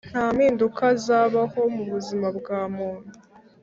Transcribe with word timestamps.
nta 0.09 0.25
mpinduka 0.35 0.85
zabaho 1.05 1.61
mubuzima 1.75 2.27
bwa 2.37 2.59
muntu 2.75 3.11